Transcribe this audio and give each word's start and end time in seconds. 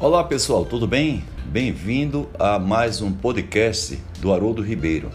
Olá 0.00 0.24
pessoal, 0.24 0.64
tudo 0.64 0.88
bem? 0.88 1.22
Bem-vindo 1.46 2.28
a 2.36 2.58
mais 2.58 3.00
um 3.00 3.12
podcast 3.12 3.96
do 4.20 4.32
Haroldo 4.32 4.60
Ribeiro. 4.60 5.08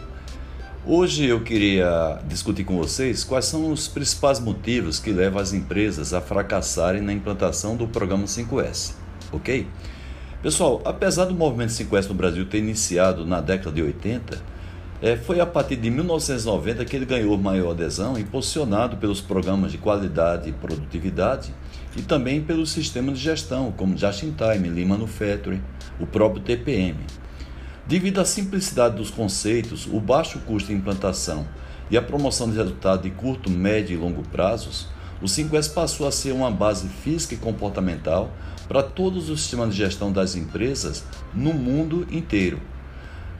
Hoje 0.85 1.25
eu 1.25 1.43
queria 1.43 2.17
discutir 2.25 2.63
com 2.63 2.77
vocês 2.77 3.25
quais 3.25 3.43
são 3.43 3.73
os 3.73 3.89
principais 3.89 4.39
motivos 4.39 4.97
que 4.97 5.11
levam 5.11 5.41
as 5.41 5.51
empresas 5.51 6.13
a 6.13 6.21
fracassarem 6.21 7.01
na 7.01 7.11
implantação 7.11 7.75
do 7.75 7.89
programa 7.89 8.23
5S, 8.23 8.93
ok? 9.33 9.67
Pessoal, 10.41 10.81
apesar 10.85 11.25
do 11.25 11.35
movimento 11.35 11.71
5S 11.71 12.07
no 12.07 12.15
Brasil 12.15 12.45
ter 12.45 12.59
iniciado 12.59 13.25
na 13.25 13.41
década 13.41 13.73
de 13.73 13.83
80, 13.83 14.41
é, 15.01 15.15
foi 15.15 15.39
a 15.39 15.45
partir 15.45 15.77
de 15.77 15.89
1990 15.89 16.83
que 16.83 16.95
ele 16.95 17.05
ganhou 17.05 17.37
maior 17.37 17.71
adesão, 17.71 18.17
impulsionado 18.19 18.97
pelos 18.97 19.21
programas 19.21 19.71
de 19.71 19.77
qualidade 19.77 20.49
e 20.49 20.53
produtividade 20.53 21.53
e 21.95 22.01
também 22.01 22.41
pelos 22.41 22.71
sistemas 22.71 23.17
de 23.17 23.23
gestão, 23.23 23.71
como 23.71 23.97
Just 23.97 24.23
in 24.23 24.33
Time, 24.33 24.69
Lean 24.69 24.87
Manufacturing, 24.87 25.61
o 25.99 26.05
próprio 26.05 26.43
TPM. 26.43 26.97
Devido 27.87 28.19
à 28.19 28.25
simplicidade 28.25 28.97
dos 28.97 29.09
conceitos, 29.09 29.87
o 29.87 29.99
baixo 29.99 30.39
custo 30.39 30.67
de 30.67 30.75
implantação 30.75 31.47
e 31.89 31.97
a 31.97 32.01
promoção 32.01 32.49
de 32.49 32.57
resultados 32.57 33.03
de 33.03 33.09
curto, 33.09 33.49
médio 33.49 33.95
e 33.95 33.97
longo 33.97 34.21
prazos, 34.29 34.87
o 35.21 35.25
5S 35.25 35.73
passou 35.73 36.07
a 36.07 36.11
ser 36.11 36.33
uma 36.33 36.51
base 36.51 36.87
física 36.87 37.33
e 37.33 37.37
comportamental 37.37 38.31
para 38.67 38.83
todos 38.83 39.29
os 39.29 39.41
sistemas 39.41 39.71
de 39.71 39.77
gestão 39.77 40.11
das 40.11 40.35
empresas 40.35 41.03
no 41.33 41.53
mundo 41.53 42.05
inteiro. 42.11 42.59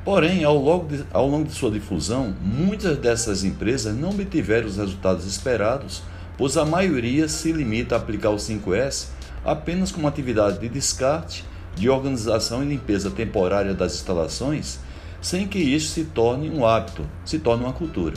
Porém, 0.04 0.44
ao 0.44 0.58
longo, 0.58 0.88
de, 0.88 1.06
ao 1.12 1.28
longo 1.28 1.48
de 1.48 1.54
sua 1.54 1.72
difusão, 1.72 2.36
muitas 2.42 2.98
dessas 2.98 3.44
empresas 3.44 3.96
não 3.96 4.10
obtiveram 4.10 4.68
os 4.68 4.78
resultados 4.78 5.26
esperados 5.26 6.02
pois 6.40 6.56
a 6.56 6.64
maioria 6.64 7.28
se 7.28 7.52
limita 7.52 7.96
a 7.96 7.98
aplicar 7.98 8.30
o 8.30 8.38
5S 8.38 9.08
apenas 9.44 9.92
como 9.92 10.08
atividade 10.08 10.58
de 10.58 10.70
descarte, 10.70 11.44
de 11.76 11.90
organização 11.90 12.64
e 12.64 12.66
limpeza 12.66 13.12
temporária 13.12 13.74
das 13.74 13.96
instalações, 13.96 14.80
sem 15.22 15.46
que 15.46 15.60
isso 15.60 15.92
se 15.92 16.06
torne 16.06 16.50
um 16.50 16.66
hábito, 16.66 17.06
se 17.26 17.40
torne 17.40 17.66
uma 17.66 17.74
cultura. 17.74 18.16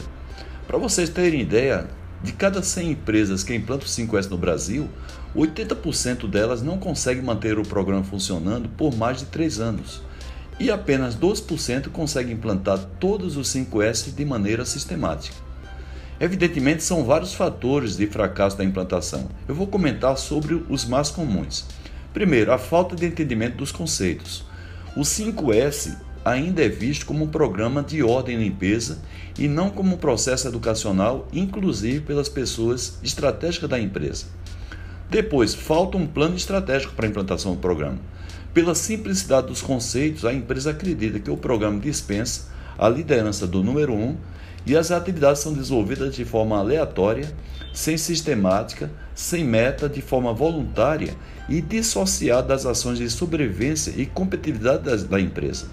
Para 0.68 0.78
vocês 0.78 1.10
terem 1.10 1.40
ideia, 1.40 1.88
de 2.22 2.30
cada 2.30 2.62
100 2.62 2.92
empresas 2.92 3.42
que 3.42 3.52
implantam 3.52 3.88
o 3.88 3.90
5S 3.90 4.30
no 4.30 4.38
Brasil, 4.38 4.88
80% 5.34 6.30
delas 6.30 6.62
não 6.62 6.78
conseguem 6.78 7.24
manter 7.24 7.58
o 7.58 7.64
programa 7.64 8.04
funcionando 8.04 8.68
por 8.68 8.94
mais 8.94 9.18
de 9.18 9.24
3 9.24 9.58
anos. 9.58 10.00
E 10.62 10.70
apenas 10.70 11.16
12% 11.16 11.88
conseguem 11.88 12.34
implantar 12.34 12.78
todos 13.00 13.36
os 13.36 13.48
5S 13.48 14.14
de 14.14 14.24
maneira 14.24 14.64
sistemática. 14.64 15.34
Evidentemente, 16.20 16.84
são 16.84 17.02
vários 17.02 17.34
fatores 17.34 17.96
de 17.96 18.06
fracasso 18.06 18.56
da 18.56 18.62
implantação. 18.62 19.28
Eu 19.48 19.56
vou 19.56 19.66
comentar 19.66 20.16
sobre 20.16 20.64
os 20.68 20.84
mais 20.84 21.10
comuns. 21.10 21.66
Primeiro, 22.14 22.52
a 22.52 22.58
falta 22.58 22.94
de 22.94 23.04
entendimento 23.04 23.56
dos 23.56 23.72
conceitos. 23.72 24.44
O 24.96 25.00
5S 25.00 25.98
ainda 26.24 26.64
é 26.64 26.68
visto 26.68 27.06
como 27.06 27.24
um 27.24 27.28
programa 27.28 27.82
de 27.82 28.00
ordem 28.00 28.36
e 28.36 28.44
limpeza 28.44 29.00
e 29.36 29.48
não 29.48 29.68
como 29.68 29.96
um 29.96 29.98
processo 29.98 30.46
educacional, 30.46 31.26
inclusive 31.32 32.02
pelas 32.02 32.28
pessoas 32.28 33.00
estratégicas 33.02 33.68
da 33.68 33.80
empresa. 33.80 34.26
Depois, 35.10 35.56
falta 35.56 35.98
um 35.98 36.06
plano 36.06 36.36
estratégico 36.36 36.94
para 36.94 37.04
a 37.04 37.08
implantação 37.08 37.52
do 37.52 37.60
programa. 37.60 37.98
Pela 38.54 38.74
simplicidade 38.74 39.46
dos 39.46 39.62
conceitos, 39.62 40.26
a 40.26 40.32
empresa 40.32 40.72
acredita 40.72 41.18
que 41.18 41.30
o 41.30 41.38
programa 41.38 41.80
dispensa 41.80 42.52
a 42.78 42.86
liderança 42.86 43.46
do 43.46 43.62
número 43.62 43.94
1 43.94 44.02
um 44.02 44.16
e 44.66 44.76
as 44.76 44.90
atividades 44.90 45.40
são 45.40 45.54
desenvolvidas 45.54 46.14
de 46.14 46.24
forma 46.24 46.58
aleatória, 46.58 47.32
sem 47.72 47.96
sistemática, 47.96 48.90
sem 49.14 49.42
meta, 49.42 49.88
de 49.88 50.02
forma 50.02 50.34
voluntária 50.34 51.14
e 51.48 51.62
dissociada 51.62 52.48
das 52.48 52.66
ações 52.66 52.98
de 52.98 53.08
sobrevivência 53.08 53.92
e 53.96 54.04
competitividade 54.04 55.04
da 55.06 55.18
empresa. 55.18 55.66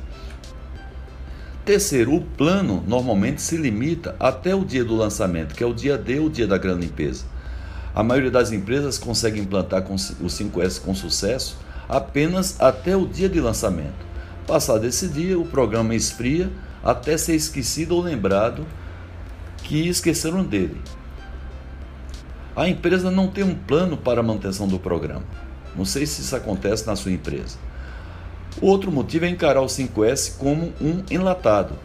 Terceiro, 1.65 2.15
o 2.15 2.21
plano 2.21 2.81
normalmente 2.87 3.41
se 3.41 3.57
limita 3.57 4.15
até 4.17 4.55
o 4.55 4.63
dia 4.63 4.85
do 4.85 4.95
lançamento, 4.95 5.53
que 5.53 5.63
é 5.63 5.67
o 5.67 5.73
dia 5.73 5.97
D, 5.97 6.19
o 6.19 6.29
dia 6.29 6.47
da 6.47 6.57
grande 6.57 6.87
limpeza. 6.87 7.25
A 7.93 8.01
maioria 8.01 8.31
das 8.31 8.53
empresas 8.53 8.97
consegue 8.97 9.39
implantar 9.39 9.83
o 9.83 10.25
5S 10.25 10.81
com 10.81 10.95
sucesso 10.95 11.57
apenas 11.89 12.55
até 12.61 12.95
o 12.95 13.07
dia 13.07 13.27
de 13.27 13.41
lançamento. 13.41 14.07
Passado 14.45 14.85
esse 14.85 15.07
dia, 15.07 15.37
o 15.39 15.45
programa 15.45 15.95
esfria 15.95 16.51
até 16.83 17.17
ser 17.17 17.35
esquecido 17.35 17.95
ou 17.95 18.01
lembrado 18.01 18.65
que 19.63 19.87
esqueceram 19.87 20.43
dele. 20.43 20.79
A 22.55 22.67
empresa 22.69 23.09
não 23.09 23.27
tem 23.27 23.43
um 23.43 23.55
plano 23.55 23.97
para 23.97 24.19
a 24.19 24.23
manutenção 24.23 24.67
do 24.67 24.79
programa. 24.79 25.23
Não 25.75 25.85
sei 25.85 26.05
se 26.05 26.21
isso 26.21 26.35
acontece 26.35 26.85
na 26.85 26.95
sua 26.95 27.11
empresa. 27.11 27.57
Outro 28.61 28.91
motivo 28.91 29.25
é 29.25 29.29
encarar 29.29 29.61
o 29.61 29.67
5S 29.67 30.37
como 30.37 30.73
um 30.81 31.03
enlatado. 31.09 31.75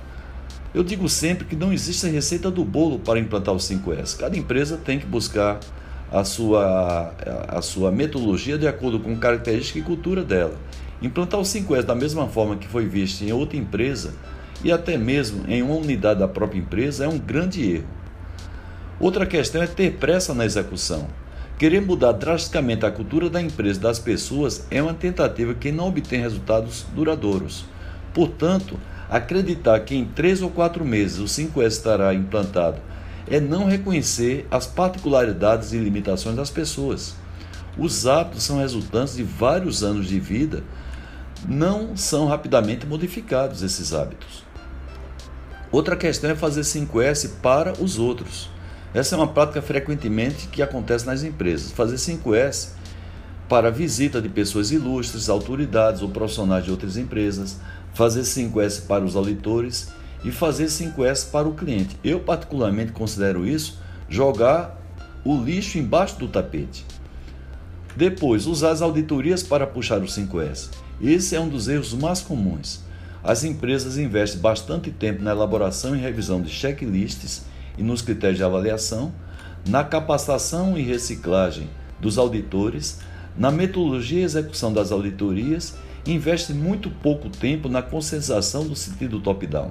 Eu 0.75 0.83
digo 0.83 1.09
sempre 1.09 1.45
que 1.45 1.55
não 1.55 1.73
existe 1.73 2.07
a 2.07 2.11
receita 2.11 2.51
do 2.51 2.65
bolo 2.65 2.99
para 2.99 3.21
implantar 3.21 3.55
o 3.55 3.59
5S. 3.59 4.17
Cada 4.17 4.37
empresa 4.37 4.77
tem 4.77 4.99
que 4.99 5.07
buscar 5.07 5.61
a 6.15 6.23
sua, 6.23 7.13
a 7.49 7.61
sua 7.61 7.91
metodologia 7.91 8.57
de 8.57 8.69
acordo 8.69 9.01
com 9.01 9.17
característica 9.17 9.81
e 9.81 9.83
cultura 9.83 10.23
dela. 10.23 10.55
Implantar 11.03 11.41
o 11.41 11.43
5S 11.43 11.83
da 11.83 11.95
mesma 11.95 12.29
forma 12.29 12.55
que 12.55 12.69
foi 12.69 12.87
visto 12.87 13.23
em 13.23 13.33
outra 13.33 13.57
empresa 13.57 14.15
e 14.63 14.71
até 14.71 14.97
mesmo 14.97 15.45
em 15.49 15.61
uma 15.61 15.75
unidade 15.75 16.21
da 16.21 16.29
própria 16.29 16.61
empresa 16.61 17.05
é 17.05 17.09
um 17.09 17.19
grande 17.19 17.69
erro. 17.69 17.89
Outra 19.01 19.27
questão 19.27 19.61
é 19.61 19.67
ter 19.67 19.95
pressa 19.95 20.33
na 20.33 20.45
execução. 20.45 21.09
Querer 21.59 21.83
mudar 21.83 22.13
drasticamente 22.13 22.87
a 22.87 22.93
cultura 22.93 23.29
da 23.29 23.43
empresa 23.43 23.81
e 23.81 23.83
das 23.83 23.99
pessoas 23.99 24.67
é 24.71 24.81
uma 24.81 24.95
tentativa 24.95 25.53
que 25.53 25.73
não 25.73 25.89
obtém 25.89 26.21
resultados 26.21 26.87
duradouros. 26.95 27.65
Portanto, 28.13 28.79
acreditar 29.11 29.81
que 29.81 29.97
em 29.97 30.05
três 30.05 30.43
ou 30.43 30.51
quatro 30.51 30.85
meses 30.85 31.19
o 31.19 31.25
5S 31.25 31.67
estará 31.67 32.15
implantado 32.15 32.81
é 33.29 33.41
não 33.41 33.67
reconhecer 33.67 34.47
as 34.51 34.67
particularidades 34.67 35.73
e 35.73 35.79
limitações 35.79 36.37
das 36.37 36.51
pessoas. 36.51 37.15
Os 37.77 38.07
hábitos 38.07 38.45
são 38.45 38.59
resultantes 38.59 39.17
de 39.17 39.23
vários 39.23 39.83
anos 39.83 40.07
de 40.07 40.21
vida, 40.21 40.63
não 41.47 41.97
são 41.97 42.27
rapidamente 42.27 42.87
modificados 42.87 43.63
esses 43.63 43.93
hábitos. 43.93 44.45
Outra 45.73 45.97
questão 45.97 46.31
é 46.31 46.37
fazer 46.37 46.61
5S 46.61 47.31
para 47.43 47.73
os 47.83 47.99
outros. 47.99 48.49
Essa 48.95 49.17
é 49.17 49.19
uma 49.19 49.27
prática 49.27 49.61
frequentemente 49.61 50.47
que 50.47 50.63
acontece 50.63 51.05
nas 51.05 51.25
empresas. 51.25 51.73
Fazer 51.73 51.97
5S 51.97 52.69
para 53.49 53.71
visita 53.71 54.23
de 54.23 54.29
pessoas 54.29 54.71
ilustres, 54.71 55.29
autoridades 55.29 56.01
ou 56.01 56.09
profissionais 56.09 56.65
de 56.65 56.71
outras 56.71 56.97
empresas, 56.97 57.59
fazer 57.93 58.21
5S 58.21 58.87
para 58.87 59.05
os 59.05 59.17
auditores 59.17 59.89
e 60.25 60.33
fazer 60.33 60.67
5S 60.67 61.31
para 61.31 61.47
o 61.47 61.55
cliente. 61.55 61.97
Eu 62.03 62.21
particularmente 62.21 62.93
considero 62.93 63.47
isso 63.47 63.79
jogar 64.09 64.81
o 65.25 65.37
lixo 65.37 65.79
embaixo 65.79 66.19
do 66.19 66.29
tapete. 66.29 66.85
Depois, 67.97 68.47
usar 68.47 68.71
as 68.71 68.83
auditorias 68.83 69.43
para 69.43 69.67
puxar 69.67 69.99
o 69.99 70.07
5S. 70.07 70.71
Esse 71.01 71.37
é 71.37 71.41
um 71.41 71.49
dos 71.49 71.69
erros 71.69 71.95
mais 71.95 72.21
comuns. 72.21 72.81
As 73.23 73.45
empresas 73.45 73.97
investem 73.97 74.41
bastante 74.41 74.91
tempo 74.91 75.23
na 75.23 75.31
elaboração 75.31 75.95
e 75.95 76.01
revisão 76.01 76.43
de 76.43 76.51
checklists 76.51 77.43
e 77.79 77.83
nos 77.83 78.03
critérios 78.03 78.39
de 78.39 78.45
avaliação, 78.45 79.13
na 79.67 79.83
capacitação 79.85 80.77
e 80.77 80.83
reciclagem 80.83 81.71
dos 82.01 82.19
auditores, 82.19 82.99
na 83.37 83.51
metodologia 83.51 84.21
e 84.21 84.25
execução 84.25 84.73
das 84.73 84.93
auditorias 84.93 85.75
e 86.07 86.13
investem 86.13 86.55
muito 86.55 86.91
pouco 86.91 87.29
tempo 87.29 87.69
na 87.69 87.81
conscientização 87.81 88.67
do 88.67 88.77
sentido 88.77 89.21
top-down. 89.21 89.71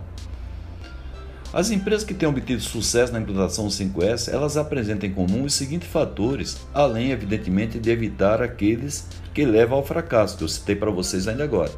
As 1.53 1.69
empresas 1.69 2.03
que 2.03 2.15
têm 2.15 2.27
obtido 2.27 2.63
sucesso 2.63 3.13
na 3.13 3.19
implantação 3.19 3.65
do 3.65 3.71
5S, 3.71 4.33
elas 4.33 4.57
apresentam 4.57 5.07
em 5.07 5.13
comum 5.13 5.43
os 5.43 5.53
seguintes 5.53 5.87
fatores, 5.87 6.57
além, 6.73 7.11
evidentemente, 7.11 7.77
de 7.77 7.91
evitar 7.91 8.41
aqueles 8.41 9.07
que 9.35 9.45
levam 9.45 9.77
ao 9.77 9.85
fracasso, 9.85 10.35
que 10.35 10.43
eu 10.43 10.47
citei 10.47 10.75
para 10.75 10.89
vocês 10.89 11.27
ainda 11.27 11.43
agora. 11.43 11.71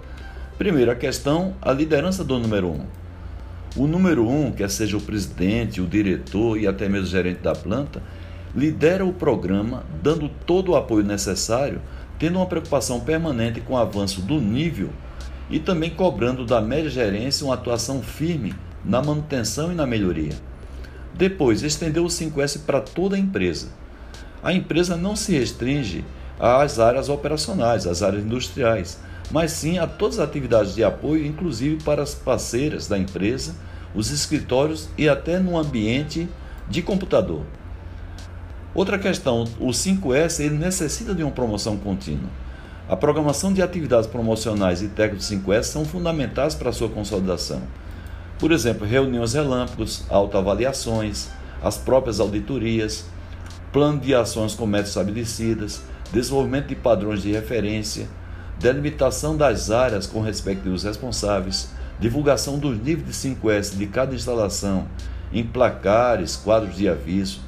Primeiro, 0.57 0.91
a 0.91 0.95
questão, 0.95 1.55
a 1.61 1.73
liderança 1.73 2.23
do 2.23 2.39
número 2.39 2.69
um. 2.69 2.85
O 3.75 3.85
número 3.85 4.25
um, 4.25 4.49
quer 4.49 4.69
seja 4.69 4.95
o 4.95 5.01
presidente, 5.01 5.81
o 5.81 5.87
diretor 5.87 6.57
e 6.57 6.65
até 6.65 6.87
mesmo 6.87 7.07
o 7.07 7.09
gerente 7.09 7.41
da 7.41 7.53
planta, 7.53 8.01
lidera 8.55 9.05
o 9.05 9.11
programa, 9.11 9.83
dando 10.01 10.29
todo 10.29 10.71
o 10.71 10.77
apoio 10.77 11.03
necessário, 11.03 11.81
tendo 12.17 12.37
uma 12.37 12.45
preocupação 12.45 13.01
permanente 13.01 13.59
com 13.59 13.73
o 13.73 13.77
avanço 13.77 14.21
do 14.21 14.39
nível 14.39 14.89
e 15.49 15.59
também 15.59 15.89
cobrando 15.89 16.45
da 16.45 16.61
média 16.61 16.89
gerência 16.89 17.45
uma 17.45 17.55
atuação 17.55 18.01
firme 18.01 18.55
na 18.85 19.01
manutenção 19.01 19.71
e 19.71 19.75
na 19.75 19.85
melhoria. 19.85 20.33
Depois, 21.13 21.63
estendeu 21.63 22.03
o 22.03 22.07
5S 22.07 22.59
para 22.65 22.81
toda 22.81 23.15
a 23.15 23.19
empresa. 23.19 23.69
A 24.43 24.53
empresa 24.53 24.95
não 24.95 25.15
se 25.15 25.31
restringe 25.31 26.03
às 26.39 26.79
áreas 26.79 27.09
operacionais, 27.09 27.87
às 27.87 28.03
áreas 28.03 28.23
industriais, 28.23 28.99
mas 29.31 29.51
sim 29.51 29.79
a 29.79 29.87
todas 29.87 30.19
as 30.19 30.27
atividades 30.27 30.75
de 30.75 30.83
apoio, 30.83 31.25
inclusive 31.25 31.81
para 31.83 32.03
as 32.03 32.13
parceiras 32.13 32.87
da 32.87 32.97
empresa, 32.97 33.55
os 33.95 34.11
escritórios 34.11 34.89
e 34.97 35.07
até 35.07 35.39
no 35.39 35.57
ambiente 35.57 36.27
de 36.69 36.81
computador. 36.81 37.43
Outra 38.73 38.99
questão, 38.99 39.45
o 39.59 39.69
5S 39.69 40.41
ele 40.41 40.57
necessita 40.57 41.15
de 41.15 41.23
uma 41.23 41.31
promoção 41.31 41.77
contínua. 41.77 42.29
A 42.89 42.95
programação 42.95 43.53
de 43.53 43.61
atividades 43.61 44.05
promocionais 44.05 44.81
e 44.81 44.89
técnicos 44.89 45.31
5S 45.31 45.63
são 45.63 45.85
fundamentais 45.85 46.53
para 46.53 46.69
a 46.69 46.73
sua 46.73 46.89
consolidação. 46.89 47.61
Por 48.37 48.51
exemplo, 48.51 48.85
reuniões 48.85 49.33
relâmpagos, 49.33 50.03
autoavaliações, 50.09 51.29
as 51.63 51.77
próprias 51.77 52.19
auditorias, 52.19 53.05
plano 53.71 53.99
de 53.99 54.13
ações 54.13 54.53
com 54.53 54.65
metas 54.65 54.89
estabelecidas, 54.89 55.81
desenvolvimento 56.11 56.67
de 56.67 56.75
padrões 56.75 57.21
de 57.21 57.31
referência, 57.31 58.07
delimitação 58.59 59.37
das 59.37 59.71
áreas 59.71 60.05
com 60.05 60.21
respectivos 60.21 60.83
responsáveis, 60.83 61.69
divulgação 61.99 62.59
dos 62.59 62.77
níveis 62.77 63.05
de 63.07 63.29
5S 63.29 63.77
de 63.77 63.87
cada 63.87 64.13
instalação 64.13 64.85
em 65.31 65.43
placares, 65.43 66.35
quadros 66.35 66.75
de 66.75 66.89
aviso, 66.89 67.39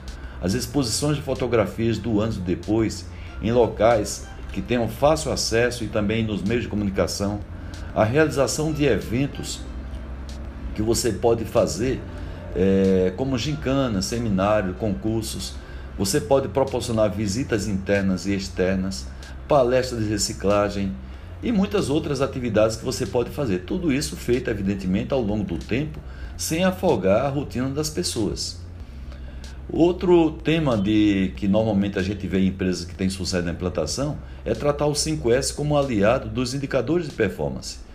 as 0.41 0.53
exposições 0.53 1.17
de 1.17 1.23
fotografias 1.23 1.97
do 1.97 2.23
e 2.25 2.31
depois 2.39 3.05
em 3.41 3.51
locais 3.51 4.27
que 4.53 4.61
tenham 4.61 4.87
fácil 4.87 5.31
acesso 5.31 5.83
e 5.83 5.87
também 5.87 6.23
nos 6.23 6.41
meios 6.41 6.63
de 6.63 6.69
comunicação, 6.69 7.39
a 7.93 8.03
realização 8.03 8.71
de 8.71 8.85
eventos 8.85 9.59
que 10.77 10.83
você 10.83 11.11
pode 11.11 11.43
fazer, 11.43 11.99
é, 12.55 13.11
como 13.17 13.35
gincana, 13.35 13.99
seminário, 13.99 14.75
concursos. 14.75 15.55
Você 15.97 16.21
pode 16.21 16.49
proporcionar 16.49 17.11
visitas 17.11 17.67
internas 17.67 18.27
e 18.27 18.35
externas, 18.35 19.07
palestras 19.47 20.03
de 20.03 20.09
reciclagem 20.09 20.93
e 21.41 21.51
muitas 21.51 21.89
outras 21.89 22.21
atividades 22.21 22.75
que 22.75 22.85
você 22.85 23.07
pode 23.07 23.31
fazer. 23.31 23.63
Tudo 23.65 23.91
isso 23.91 24.15
feito, 24.15 24.51
evidentemente, 24.51 25.11
ao 25.11 25.21
longo 25.21 25.43
do 25.43 25.57
tempo, 25.57 25.99
sem 26.37 26.63
afogar 26.63 27.25
a 27.25 27.29
rotina 27.29 27.69
das 27.69 27.89
pessoas. 27.89 28.59
Outro 29.67 30.31
tema 30.43 30.77
de 30.77 31.33
que 31.37 31.47
normalmente 31.47 31.97
a 31.97 32.03
gente 32.03 32.27
vê 32.27 32.39
em 32.39 32.47
empresas 32.49 32.85
que 32.85 32.93
têm 32.93 33.09
sucesso 33.09 33.43
na 33.43 33.51
implantação 33.51 34.19
é 34.45 34.53
tratar 34.53 34.85
o 34.85 34.93
5S 34.93 35.55
como 35.55 35.75
aliado 35.75 36.29
dos 36.29 36.53
indicadores 36.53 37.09
de 37.09 37.15
performance. 37.15 37.86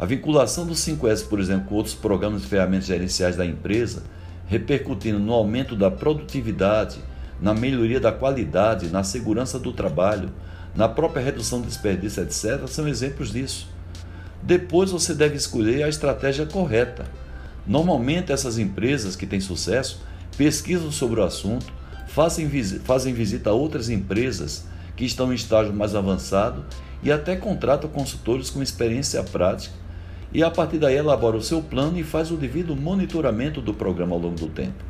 A 0.00 0.06
vinculação 0.06 0.64
do 0.64 0.72
5S, 0.72 1.28
por 1.28 1.38
exemplo, 1.38 1.68
com 1.68 1.74
outros 1.74 1.94
programas 1.94 2.42
e 2.42 2.46
ferramentas 2.46 2.86
gerenciais 2.86 3.36
da 3.36 3.44
empresa, 3.44 4.02
repercutindo 4.46 5.18
no 5.18 5.34
aumento 5.34 5.76
da 5.76 5.90
produtividade, 5.90 6.96
na 7.38 7.52
melhoria 7.52 8.00
da 8.00 8.10
qualidade, 8.10 8.88
na 8.88 9.04
segurança 9.04 9.58
do 9.58 9.74
trabalho, 9.74 10.32
na 10.74 10.88
própria 10.88 11.22
redução 11.22 11.60
do 11.60 11.66
desperdício, 11.66 12.22
etc., 12.22 12.66
são 12.66 12.88
exemplos 12.88 13.30
disso. 13.30 13.68
Depois 14.42 14.90
você 14.90 15.12
deve 15.12 15.36
escolher 15.36 15.82
a 15.82 15.88
estratégia 15.90 16.46
correta. 16.46 17.04
Normalmente, 17.66 18.32
essas 18.32 18.56
empresas 18.56 19.14
que 19.14 19.26
têm 19.26 19.38
sucesso 19.38 20.00
pesquisam 20.34 20.90
sobre 20.90 21.20
o 21.20 21.24
assunto, 21.24 21.70
fazem, 22.08 22.48
fazem 22.84 23.12
visita 23.12 23.50
a 23.50 23.52
outras 23.52 23.90
empresas 23.90 24.64
que 24.96 25.04
estão 25.04 25.30
em 25.30 25.36
estágio 25.36 25.74
mais 25.74 25.94
avançado 25.94 26.64
e 27.02 27.12
até 27.12 27.36
contratam 27.36 27.90
consultores 27.90 28.48
com 28.48 28.62
experiência 28.62 29.22
prática 29.22 29.78
e 30.32 30.42
a 30.42 30.50
partir 30.50 30.78
daí 30.78 30.96
elabora 30.96 31.36
o 31.36 31.42
seu 31.42 31.60
plano 31.60 31.98
e 31.98 32.04
faz 32.04 32.30
o 32.30 32.36
devido 32.36 32.76
monitoramento 32.76 33.60
do 33.60 33.74
programa 33.74 34.14
ao 34.14 34.20
longo 34.20 34.36
do 34.36 34.48
tempo. 34.48 34.84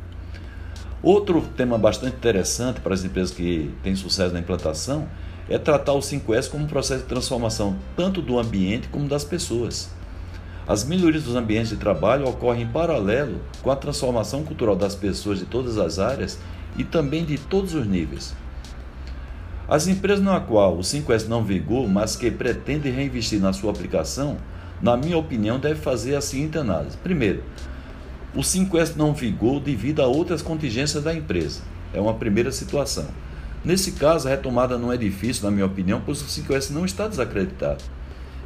Outro 1.01 1.41
tema 1.57 1.77
bastante 1.77 2.15
interessante 2.15 2.79
para 2.79 2.93
as 2.93 3.03
empresas 3.03 3.31
que 3.31 3.73
têm 3.81 3.95
sucesso 3.95 4.33
na 4.33 4.39
implantação 4.39 5.07
é 5.49 5.57
tratar 5.57 5.93
o 5.93 5.99
5S 5.99 6.49
como 6.49 6.65
um 6.65 6.67
processo 6.67 7.01
de 7.01 7.09
transformação 7.09 7.75
tanto 7.95 8.21
do 8.21 8.37
ambiente 8.37 8.87
como 8.89 9.07
das 9.07 9.23
pessoas. 9.23 9.89
As 10.67 10.83
melhorias 10.83 11.23
dos 11.23 11.35
ambientes 11.35 11.71
de 11.71 11.75
trabalho 11.75 12.27
ocorrem 12.29 12.61
em 12.61 12.67
paralelo 12.67 13.41
com 13.63 13.71
a 13.71 13.75
transformação 13.75 14.43
cultural 14.43 14.75
das 14.75 14.93
pessoas 14.93 15.39
de 15.39 15.45
todas 15.45 15.77
as 15.77 15.97
áreas 15.97 16.37
e 16.77 16.83
também 16.83 17.25
de 17.25 17.37
todos 17.37 17.73
os 17.73 17.87
níveis. 17.87 18.35
As 19.67 19.87
empresas 19.87 20.23
na 20.23 20.39
qual 20.39 20.75
o 20.75 20.81
5S 20.81 21.27
não 21.27 21.43
vigou, 21.43 21.87
mas 21.87 22.15
que 22.15 22.29
pretendem 22.29 22.93
reinvestir 22.93 23.39
na 23.39 23.53
sua 23.53 23.71
aplicação, 23.71 24.37
na 24.81 24.97
minha 24.97 25.17
opinião, 25.17 25.59
deve 25.59 25.79
fazer 25.79 26.15
a 26.15 26.21
seguinte 26.21 26.57
análise. 26.57 26.97
Primeiro, 26.97 27.43
o 28.33 28.39
5S 28.39 28.95
não 28.95 29.13
vigou 29.13 29.59
devido 29.59 30.01
a 30.01 30.07
outras 30.07 30.41
contingências 30.41 31.03
da 31.03 31.13
empresa. 31.13 31.61
É 31.93 31.99
uma 31.99 32.13
primeira 32.13 32.51
situação. 32.51 33.07
Nesse 33.63 33.91
caso, 33.91 34.27
a 34.27 34.31
retomada 34.31 34.77
não 34.77 34.91
é 34.91 34.97
difícil, 34.97 35.43
na 35.43 35.51
minha 35.51 35.65
opinião, 35.65 36.01
pois 36.03 36.21
o 36.21 36.25
5S 36.25 36.71
não 36.71 36.83
está 36.83 37.07
desacreditado. 37.07 37.83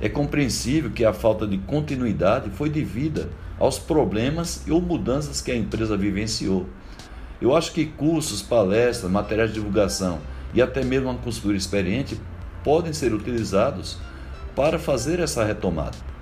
É 0.01 0.09
compreensível 0.09 0.91
que 0.91 1.05
a 1.05 1.13
falta 1.13 1.47
de 1.47 1.57
continuidade 1.59 2.49
foi 2.49 2.69
devida 2.69 3.29
aos 3.57 3.79
problemas 3.79 4.65
ou 4.69 4.81
mudanças 4.81 5.39
que 5.39 5.51
a 5.51 5.55
empresa 5.55 5.95
vivenciou. 5.95 6.65
Eu 7.41 7.55
acho 7.55 7.71
que 7.71 7.85
cursos, 7.85 8.41
palestras, 8.41 9.09
materiais 9.09 9.51
de 9.51 9.55
divulgação 9.55 10.19
e 10.53 10.61
até 10.61 10.83
mesmo 10.83 11.09
uma 11.09 11.17
consultoria 11.17 11.57
experiente 11.57 12.19
podem 12.63 12.91
ser 12.91 13.13
utilizados 13.13 13.97
para 14.55 14.79
fazer 14.79 15.19
essa 15.19 15.45
retomada. 15.45 16.14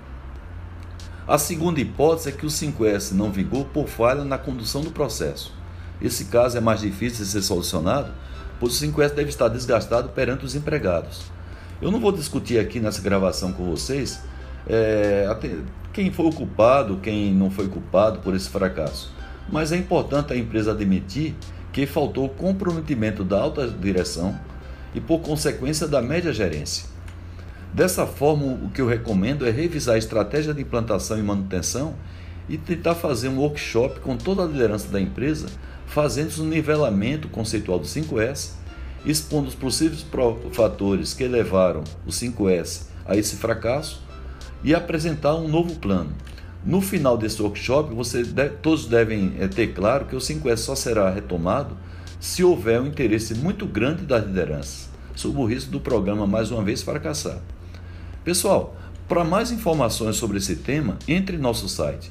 A 1.26 1.38
segunda 1.38 1.80
hipótese 1.80 2.28
é 2.28 2.32
que 2.32 2.44
o 2.44 2.50
5S 2.50 3.12
não 3.12 3.32
vigou 3.32 3.64
por 3.64 3.88
falha 3.88 4.24
na 4.24 4.36
condução 4.36 4.82
do 4.82 4.90
processo. 4.90 5.54
Esse 6.00 6.26
caso 6.26 6.58
é 6.58 6.60
mais 6.60 6.80
difícil 6.82 7.24
de 7.24 7.30
ser 7.30 7.40
solucionado, 7.40 8.12
pois 8.60 8.80
o 8.80 8.86
5S 8.86 9.14
deve 9.14 9.30
estar 9.30 9.48
desgastado 9.48 10.10
perante 10.10 10.44
os 10.44 10.54
empregados. 10.54 11.22
Eu 11.80 11.90
não 11.90 11.98
vou 11.98 12.12
discutir 12.12 12.58
aqui 12.58 12.78
nessa 12.78 13.00
gravação 13.00 13.54
com 13.54 13.64
vocês 13.64 14.20
é, 14.66 15.26
quem 15.94 16.12
foi 16.12 16.26
o 16.26 16.32
culpado, 16.32 16.98
quem 16.98 17.32
não 17.32 17.50
foi 17.50 17.68
culpado 17.68 18.18
por 18.18 18.34
esse 18.34 18.50
fracasso, 18.50 19.10
mas 19.50 19.72
é 19.72 19.76
importante 19.76 20.34
a 20.34 20.36
empresa 20.36 20.72
admitir 20.72 21.34
que 21.72 21.86
faltou 21.86 22.28
comprometimento 22.28 23.24
da 23.24 23.40
alta 23.40 23.66
direção 23.66 24.38
e, 24.94 25.00
por 25.00 25.20
consequência, 25.20 25.88
da 25.88 26.02
média 26.02 26.34
gerência. 26.34 26.93
Dessa 27.74 28.06
forma, 28.06 28.46
o 28.46 28.70
que 28.70 28.80
eu 28.80 28.86
recomendo 28.86 29.44
é 29.44 29.50
revisar 29.50 29.96
a 29.96 29.98
estratégia 29.98 30.54
de 30.54 30.62
implantação 30.62 31.18
e 31.18 31.22
manutenção 31.22 31.94
e 32.48 32.56
tentar 32.56 32.94
fazer 32.94 33.28
um 33.28 33.38
workshop 33.38 33.98
com 34.00 34.16
toda 34.16 34.44
a 34.44 34.46
liderança 34.46 34.88
da 34.88 35.00
empresa, 35.00 35.48
fazendo 35.84 36.40
um 36.40 36.46
nivelamento 36.46 37.28
conceitual 37.28 37.78
do 37.78 37.86
5S 37.86 38.64
expondo 39.04 39.48
os 39.48 39.54
possíveis 39.54 40.04
fatores 40.52 41.12
que 41.12 41.26
levaram 41.28 41.84
o 42.06 42.10
5S 42.10 42.86
a 43.04 43.16
esse 43.16 43.36
fracasso 43.36 44.02
e 44.62 44.74
apresentar 44.74 45.34
um 45.34 45.46
novo 45.46 45.74
plano. 45.76 46.12
No 46.64 46.80
final 46.80 47.18
desse 47.18 47.42
workshop, 47.42 47.94
você 47.94 48.22
deve, 48.22 48.56
todos 48.56 48.86
devem 48.86 49.34
é, 49.38 49.46
ter 49.46 49.74
claro 49.74 50.06
que 50.06 50.16
o 50.16 50.18
5S 50.18 50.56
só 50.58 50.74
será 50.74 51.10
retomado 51.10 51.76
se 52.18 52.42
houver 52.42 52.80
um 52.80 52.86
interesse 52.86 53.34
muito 53.34 53.66
grande 53.66 54.04
das 54.04 54.24
lideranças, 54.24 54.88
sob 55.14 55.38
o 55.38 55.44
risco 55.44 55.70
do 55.70 55.80
programa 55.80 56.26
mais 56.26 56.50
uma 56.50 56.62
vez 56.62 56.80
fracassar. 56.80 57.42
Pessoal, 58.24 58.74
para 59.06 59.22
mais 59.22 59.52
informações 59.52 60.16
sobre 60.16 60.38
esse 60.38 60.56
tema, 60.56 60.98
entre 61.06 61.36
em 61.36 61.40
nosso 61.40 61.68
site 61.68 62.10